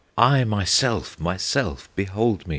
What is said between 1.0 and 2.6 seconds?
myself! behold me!